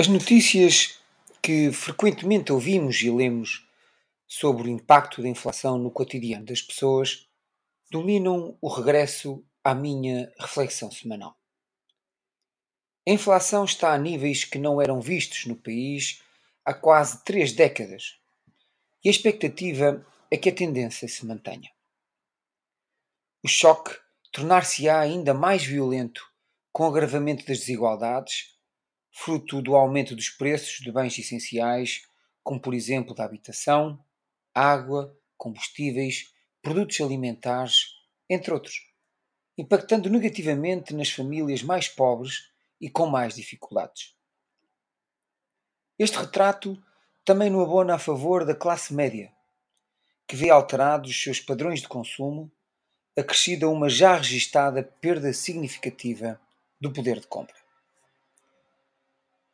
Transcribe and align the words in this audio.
As 0.00 0.06
notícias 0.06 1.00
que 1.42 1.72
frequentemente 1.72 2.52
ouvimos 2.52 3.02
e 3.02 3.10
lemos 3.10 3.68
sobre 4.28 4.68
o 4.68 4.70
impacto 4.70 5.20
da 5.20 5.26
inflação 5.26 5.76
no 5.76 5.90
cotidiano 5.90 6.46
das 6.46 6.62
pessoas 6.62 7.28
dominam 7.90 8.56
o 8.60 8.68
regresso 8.68 9.44
à 9.64 9.74
minha 9.74 10.32
reflexão 10.38 10.88
semanal. 10.88 11.36
A 13.08 13.10
inflação 13.10 13.64
está 13.64 13.92
a 13.92 13.98
níveis 13.98 14.44
que 14.44 14.56
não 14.56 14.80
eram 14.80 15.00
vistos 15.00 15.46
no 15.46 15.56
país 15.56 16.22
há 16.64 16.72
quase 16.72 17.24
três 17.24 17.52
décadas 17.52 18.20
e 19.02 19.08
a 19.08 19.10
expectativa 19.10 20.06
é 20.30 20.36
que 20.36 20.48
a 20.48 20.54
tendência 20.54 21.08
se 21.08 21.26
mantenha. 21.26 21.72
O 23.42 23.48
choque 23.48 23.98
tornar-se-á 24.30 25.00
ainda 25.00 25.34
mais 25.34 25.64
violento 25.64 26.24
com 26.72 26.84
o 26.84 26.86
agravamento 26.86 27.44
das 27.44 27.58
desigualdades 27.58 28.56
fruto 29.20 29.60
do 29.60 29.74
aumento 29.74 30.14
dos 30.14 30.28
preços 30.30 30.78
de 30.78 30.92
bens 30.92 31.18
essenciais, 31.18 32.06
como 32.40 32.60
por 32.60 32.72
exemplo 32.72 33.12
da 33.12 33.24
habitação, 33.24 33.98
água, 34.54 35.12
combustíveis, 35.36 36.32
produtos 36.62 37.00
alimentares, 37.00 37.96
entre 38.30 38.54
outros, 38.54 38.80
impactando 39.58 40.08
negativamente 40.08 40.94
nas 40.94 41.10
famílias 41.10 41.64
mais 41.64 41.88
pobres 41.88 42.48
e 42.80 42.88
com 42.88 43.06
mais 43.06 43.34
dificuldades. 43.34 44.14
Este 45.98 46.16
retrato 46.16 46.80
também 47.24 47.50
no 47.50 47.60
abona 47.60 47.96
a 47.96 47.98
favor 47.98 48.46
da 48.46 48.54
classe 48.54 48.94
média, 48.94 49.32
que 50.28 50.36
vê 50.36 50.48
alterados 50.48 51.10
os 51.10 51.20
seus 51.20 51.40
padrões 51.40 51.80
de 51.80 51.88
consumo, 51.88 52.52
acrescida 53.18 53.68
uma 53.68 53.88
já 53.88 54.16
registada 54.16 54.80
perda 54.80 55.32
significativa 55.32 56.40
do 56.80 56.92
poder 56.92 57.18
de 57.18 57.26
compra 57.26 57.67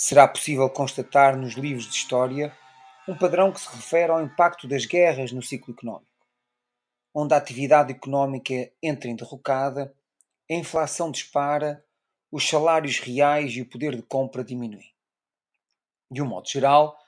será 0.00 0.26
possível 0.26 0.70
constatar 0.70 1.36
nos 1.36 1.52
livros 1.52 1.84
de 1.84 1.94
história 1.94 2.56
um 3.06 3.14
padrão 3.14 3.52
que 3.52 3.60
se 3.60 3.68
refere 3.68 4.10
ao 4.10 4.22
impacto 4.22 4.66
das 4.66 4.86
guerras 4.86 5.30
no 5.30 5.42
ciclo 5.42 5.74
económico, 5.74 6.26
onde 7.12 7.34
a 7.34 7.36
atividade 7.36 7.92
económica 7.92 8.72
entra 8.82 9.10
em 9.10 9.14
derrocada, 9.14 9.94
a 10.50 10.54
inflação 10.54 11.10
dispara, 11.10 11.84
os 12.32 12.48
salários 12.48 12.98
reais 12.98 13.52
e 13.52 13.60
o 13.60 13.66
poder 13.68 13.94
de 13.94 14.00
compra 14.00 14.42
diminuem. 14.42 14.90
De 16.10 16.22
um 16.22 16.26
modo 16.26 16.48
geral, 16.48 16.98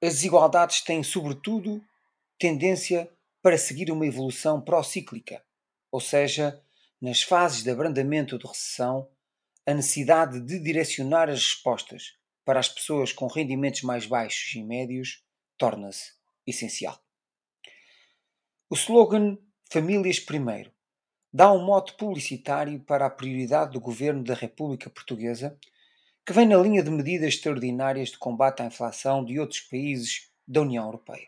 as 0.00 0.14
desigualdades 0.14 0.82
têm, 0.82 1.02
sobretudo, 1.02 1.84
tendência 2.38 3.10
para 3.42 3.58
seguir 3.58 3.90
uma 3.90 4.06
evolução 4.06 4.60
procíclica, 4.60 5.42
ou 5.90 6.00
seja, 6.00 6.62
nas 7.02 7.24
fases 7.24 7.64
de 7.64 7.70
abrandamento 7.72 8.36
ou 8.36 8.38
de 8.38 8.46
recessão, 8.46 9.08
a 9.66 9.74
necessidade 9.74 10.38
de 10.38 10.60
direcionar 10.60 11.28
as 11.28 11.40
respostas 11.40 12.14
para 12.46 12.60
as 12.60 12.68
pessoas 12.68 13.12
com 13.12 13.26
rendimentos 13.26 13.82
mais 13.82 14.06
baixos 14.06 14.54
e 14.54 14.62
médios 14.62 15.24
torna-se 15.58 16.12
essencial. 16.46 16.96
O 18.70 18.76
slogan 18.76 19.36
Famílias 19.68 20.20
Primeiro 20.20 20.72
dá 21.32 21.52
um 21.52 21.64
mote 21.64 21.94
publicitário 21.96 22.78
para 22.80 23.04
a 23.04 23.10
prioridade 23.10 23.72
do 23.72 23.80
governo 23.80 24.22
da 24.22 24.32
República 24.32 24.88
Portuguesa, 24.88 25.58
que 26.24 26.32
vem 26.32 26.46
na 26.46 26.56
linha 26.56 26.84
de 26.84 26.90
medidas 26.90 27.34
extraordinárias 27.34 28.10
de 28.10 28.18
combate 28.18 28.62
à 28.62 28.66
inflação 28.66 29.24
de 29.24 29.40
outros 29.40 29.60
países 29.62 30.30
da 30.46 30.60
União 30.60 30.84
Europeia. 30.84 31.26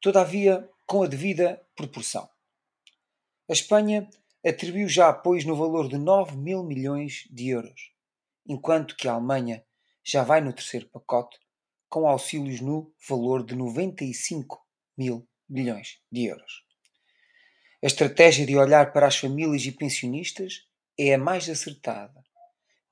Todavia, 0.00 0.68
com 0.86 1.02
a 1.02 1.06
devida 1.06 1.62
proporção. 1.76 2.28
A 3.48 3.52
Espanha 3.52 4.08
atribuiu 4.44 4.88
já 4.88 5.10
apoios 5.10 5.44
no 5.44 5.54
valor 5.54 5.86
de 5.86 5.98
9 5.98 6.34
mil 6.34 6.62
milhões 6.62 7.28
de 7.30 7.50
euros, 7.50 7.92
enquanto 8.46 8.96
que 8.96 9.06
a 9.06 9.12
Alemanha 9.12 9.62
já 10.04 10.22
vai 10.22 10.40
no 10.40 10.52
terceiro 10.52 10.88
pacote, 10.88 11.38
com 11.88 12.06
auxílios 12.08 12.60
no 12.60 12.92
valor 13.08 13.44
de 13.44 13.54
95 13.54 14.60
mil 14.96 15.28
milhões 15.48 16.00
de 16.10 16.24
euros. 16.24 16.64
A 17.82 17.86
estratégia 17.86 18.46
de 18.46 18.56
olhar 18.56 18.92
para 18.92 19.06
as 19.06 19.16
famílias 19.16 19.64
e 19.66 19.72
pensionistas 19.72 20.66
é 20.98 21.14
a 21.14 21.18
mais 21.18 21.48
acertada. 21.48 22.22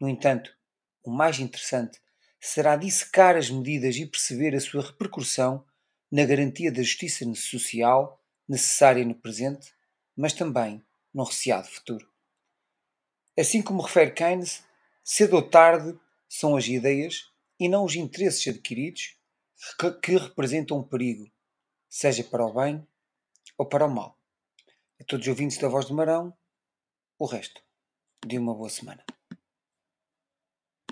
No 0.01 0.09
entanto, 0.09 0.55
o 1.03 1.11
mais 1.11 1.39
interessante 1.39 2.01
será 2.41 2.77
dissecar 2.77 3.37
as 3.37 3.51
medidas 3.51 3.97
e 3.97 4.07
perceber 4.07 4.55
a 4.55 4.61
sua 4.61 4.83
repercussão 4.83 5.65
na 6.11 6.25
garantia 6.25 6.73
da 6.73 6.83
justiça 6.83 7.25
social 7.35 8.21
necessária 8.49 9.05
no 9.05 9.15
presente, 9.15 9.73
mas 10.17 10.33
também 10.33 10.85
no 11.15 11.23
receado 11.23 11.69
futuro. 11.69 12.11
Assim 13.39 13.63
como 13.63 13.83
refere 13.83 14.11
Keynes, 14.11 14.65
cedo 15.05 15.37
ou 15.37 15.43
tarde 15.43 15.99
são 16.31 16.57
as 16.57 16.67
ideias 16.69 17.29
e 17.59 17.69
não 17.69 17.85
os 17.85 17.97
interesses 17.97 18.47
adquiridos 18.47 19.17
que, 20.01 20.17
representam 20.17 20.79
um 20.79 20.83
perigo, 20.83 21.29
seja 21.89 22.23
para 22.23 22.47
o 22.47 22.55
bem 22.55 22.87
ou 23.59 23.67
para 23.67 23.85
o 23.85 23.91
mal. 23.91 24.17
A 25.01 25.05
todos 25.05 25.27
os 25.27 25.31
ouvintes 25.31 25.59
da 25.59 25.69
Voz 25.69 25.87
do 25.87 25.95
Marão, 25.95 26.33
o 27.19 27.27
resto 27.27 27.61
de 28.25 28.39
uma 28.39 28.55
boa 28.55 28.71
semana. 28.71 29.05